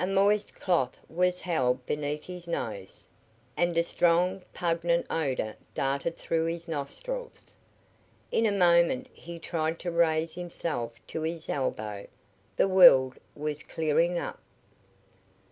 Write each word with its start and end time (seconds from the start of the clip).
A 0.00 0.04
moist 0.08 0.56
cloth 0.56 0.96
was 1.08 1.42
held 1.42 1.86
beneath 1.86 2.24
his 2.24 2.48
nose, 2.48 3.06
and 3.56 3.76
a 3.78 3.84
strong, 3.84 4.42
pungent 4.52 5.06
odor 5.08 5.54
darted 5.74 6.16
through 6.18 6.46
his 6.46 6.66
nostrils. 6.66 7.54
In 8.32 8.46
a 8.46 8.50
moment 8.50 9.06
he 9.12 9.38
tried 9.38 9.78
to 9.78 9.92
raise 9.92 10.34
himself 10.34 10.94
to 11.06 11.22
his 11.22 11.48
elbow. 11.48 12.08
The 12.56 12.66
world 12.66 13.18
was 13.36 13.62
clearing 13.62 14.18
up. 14.18 14.40